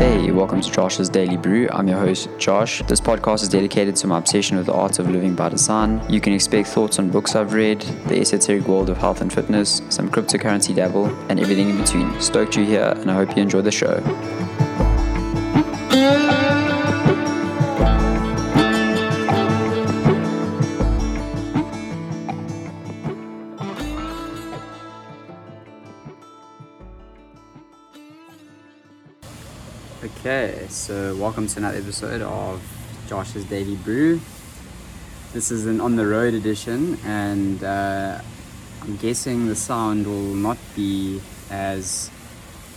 [0.00, 1.68] Hey, welcome to Josh's Daily Brew.
[1.70, 2.80] I'm your host, Josh.
[2.88, 6.02] This podcast is dedicated to my obsession with the art of living by design.
[6.08, 9.82] You can expect thoughts on books I've read, the esoteric world of health and fitness,
[9.90, 12.18] some cryptocurrency dabble, and everything in between.
[12.18, 14.00] Stoked you're here, and I hope you enjoy the show.
[30.20, 32.60] Okay, so welcome to another episode of
[33.08, 34.20] Josh's Daily Brew.
[35.32, 38.20] This is an on the road edition, and uh,
[38.82, 42.10] I'm guessing the sound will not be as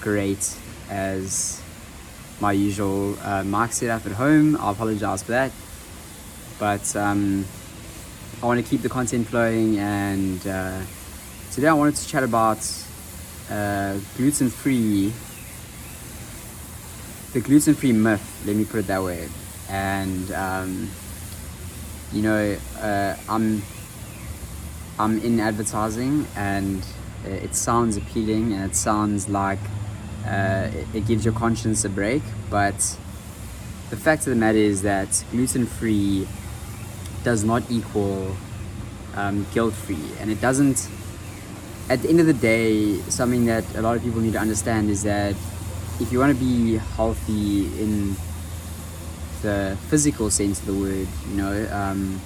[0.00, 0.56] great
[0.88, 1.60] as
[2.40, 4.54] my usual uh, mic setup at home.
[4.54, 5.50] I apologize for that,
[6.60, 7.44] but um,
[8.40, 10.80] I want to keep the content flowing, and uh,
[11.50, 12.64] today I wanted to chat about
[13.50, 15.12] uh, gluten free
[17.32, 19.28] the gluten free myth, let me put it that way.
[19.70, 20.90] And, um,
[22.12, 23.62] you know, uh, I'm,
[24.98, 26.84] I'm in advertising and
[27.24, 29.60] it sounds appealing and it sounds like
[30.26, 32.22] uh, it gives your conscience a break.
[32.50, 32.76] But
[33.88, 36.28] the fact of the matter is that gluten free
[37.24, 38.36] does not equal
[39.14, 40.04] um, guilt free.
[40.20, 40.86] And it doesn't,
[41.88, 44.90] at the end of the day, something that a lot of people need to understand
[44.90, 45.34] is that
[46.02, 48.16] if you want to be healthy in
[49.42, 52.20] the physical sense of the word, you know, um,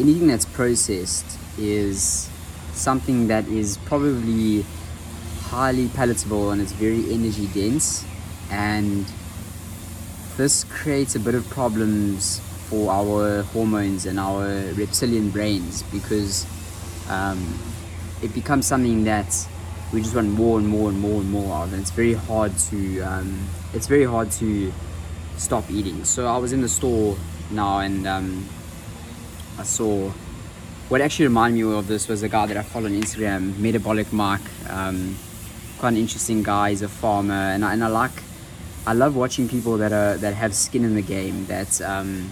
[0.00, 2.28] anything that's processed is
[2.72, 4.64] something that is probably
[5.42, 8.04] highly palatable and it's very energy dense.
[8.50, 9.06] And
[10.36, 16.46] this creates a bit of problems for our hormones and our reptilian brains because
[17.08, 17.58] um,
[18.22, 19.46] it becomes something that
[19.92, 22.56] we just want more and more and more and more of, and it's very hard
[22.70, 24.72] to um, it's very hard to
[25.36, 26.04] stop eating.
[26.04, 27.16] So I was in the store
[27.50, 28.48] now, and um,
[29.58, 30.10] I saw
[30.88, 34.12] what actually reminded me of this was a guy that I follow on Instagram, Metabolic
[34.12, 34.42] Mark.
[34.68, 35.16] Um,
[35.78, 36.70] quite an interesting guy.
[36.70, 38.12] He's a farmer, and I, and I like
[38.86, 42.30] I love watching people that are that have skin in the game that um,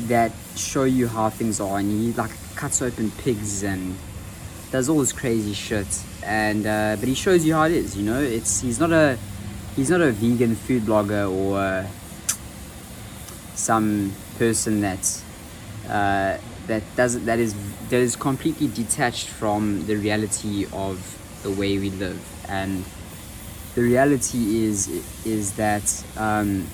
[0.00, 3.96] that show you how things are, and he like cuts open pigs and
[4.70, 5.86] does all this crazy shit.
[6.22, 8.20] And uh, but he shows you how it is you know?
[8.20, 9.18] It's he's not a
[9.76, 11.86] he's not a vegan food blogger or uh,
[13.54, 15.22] some person that
[15.88, 17.54] uh, that does that is
[17.88, 20.98] that is completely detached from the reality of
[21.42, 22.20] the way we live.
[22.48, 22.84] And
[23.74, 24.88] the reality is
[25.24, 26.66] is that um,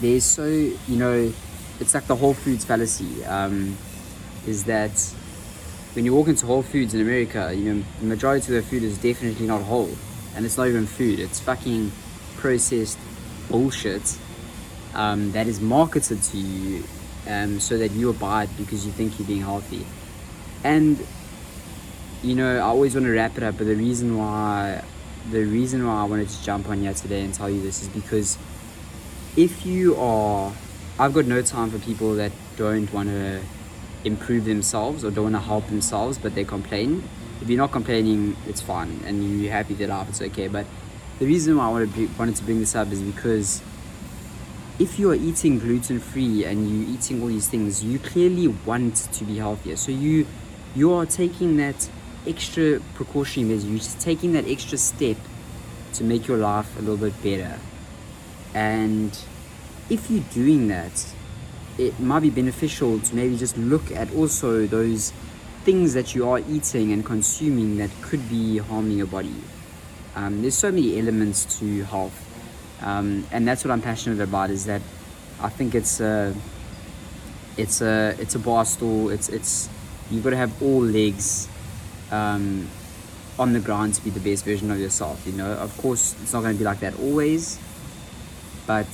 [0.00, 1.32] there's so you know
[1.80, 3.76] it's like the whole foods fallacy um,
[4.46, 4.92] is that
[5.96, 8.82] when you walk into Whole Foods in America, you know, the majority of their food
[8.82, 9.90] is definitely not whole.
[10.34, 11.90] And it's not even food, it's fucking
[12.36, 12.98] processed
[13.48, 14.18] bullshit
[14.92, 16.84] um, that is marketed to you
[17.26, 19.86] um, so that you buy it because you think you're being healthy.
[20.62, 20.98] And,
[22.22, 24.84] you know, I always want to wrap it up, but the reason why
[25.30, 27.88] the reason why I wanted to jump on here today and tell you this is
[27.88, 28.38] because
[29.34, 30.52] if you are
[30.98, 33.40] I've got no time for people that don't want to
[34.06, 37.06] improve themselves or don't want to help themselves, but they complain.
[37.42, 40.48] If you're not complaining, it's fine, and you're happy that life, it's okay.
[40.48, 40.64] But
[41.18, 43.60] the reason why I wanted to, wanted to bring this up is because
[44.78, 48.96] if you are eating gluten free and you're eating all these things, you clearly want
[48.96, 49.76] to be healthier.
[49.76, 50.26] So you
[50.74, 51.88] you are taking that
[52.26, 53.68] extra precautionary measure.
[53.68, 55.16] You're just taking that extra step
[55.94, 57.58] to make your life a little bit better.
[58.54, 59.18] And
[59.88, 61.14] if you're doing that,
[61.78, 65.12] it might be beneficial to maybe just look at also those
[65.64, 69.34] things that you are eating and consuming that could be harming your body.
[70.14, 72.16] Um, there's so many elements to health,
[72.82, 74.50] um, and that's what I'm passionate about.
[74.50, 74.80] Is that
[75.40, 76.34] I think it's a,
[77.56, 79.10] it's a, it's a bar stool.
[79.10, 79.68] It's it's
[80.10, 81.48] you've got to have all legs
[82.10, 82.68] um,
[83.38, 85.26] on the ground to be the best version of yourself.
[85.26, 87.58] You know, of course, it's not going to be like that always,
[88.66, 88.86] but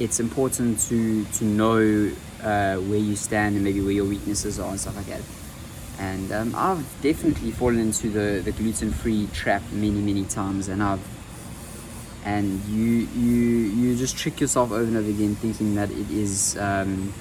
[0.00, 2.10] it's important to to know
[2.42, 5.20] uh, where you stand and maybe where your weaknesses are and stuff like that.
[5.98, 10.82] And um, I've definitely fallen into the, the gluten free trap many many times, and
[10.82, 11.06] I've
[12.24, 16.56] and you you you just trick yourself over and over again thinking that it is
[16.58, 17.12] um,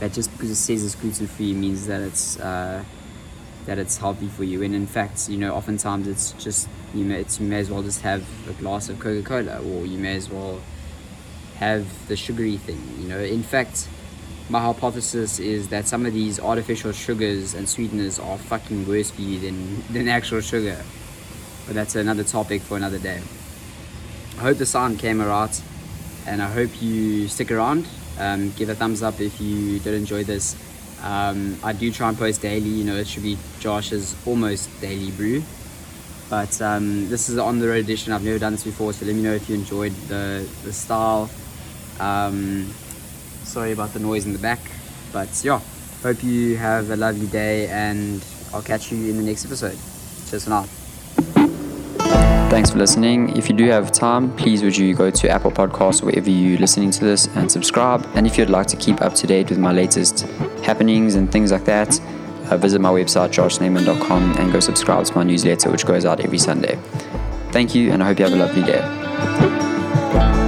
[0.00, 2.84] that just because it says it's gluten free means that it's uh,
[3.64, 4.62] that it's healthy for you.
[4.62, 8.02] And in fact, you know, oftentimes it's just you may you may as well just
[8.02, 10.60] have a glass of Coca Cola, or you may as well
[11.58, 12.80] have the sugary thing.
[12.98, 13.88] You know, in fact,
[14.48, 19.22] my hypothesis is that some of these artificial sugars and sweeteners are fucking worse for
[19.22, 20.82] you than, than actual sugar.
[21.66, 23.22] But that's another topic for another day.
[24.36, 25.60] I hope the sound came out,
[26.26, 27.86] and I hope you stick around.
[28.18, 30.56] Um, give a thumbs up if you did enjoy this.
[31.02, 32.68] Um, I do try and post daily.
[32.68, 35.42] You know, it should be Josh's almost daily brew.
[36.28, 38.12] But um, this is an on the road edition.
[38.12, 41.30] I've never done this before, so let me know if you enjoyed the the style.
[42.00, 42.66] Um,
[43.44, 44.60] sorry about the noise in the back,
[45.12, 45.60] but yeah,
[46.02, 49.78] hope you have a lovely day, and I'll catch you in the next episode.
[50.28, 50.66] Cheers for now.
[52.50, 53.36] Thanks for listening.
[53.36, 56.58] If you do have time, please would you go to Apple Podcasts or wherever you're
[56.58, 58.06] listening to this and subscribe.
[58.14, 60.20] And if you'd like to keep up to date with my latest
[60.62, 62.00] happenings and things like that,
[62.50, 66.38] uh, visit my website, joshsnyman.com, and go subscribe to my newsletter, which goes out every
[66.38, 66.78] Sunday.
[67.50, 70.43] Thank you, and I hope you have a lovely day.